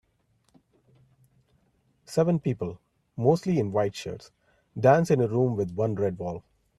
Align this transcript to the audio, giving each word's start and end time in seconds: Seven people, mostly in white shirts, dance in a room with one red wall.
Seven 2.05 2.39
people, 2.39 2.79
mostly 3.15 3.59
in 3.59 3.71
white 3.71 3.93
shirts, 3.93 4.31
dance 4.79 5.11
in 5.11 5.21
a 5.21 5.27
room 5.27 5.55
with 5.55 5.73
one 5.75 5.93
red 5.93 6.17
wall. 6.17 6.43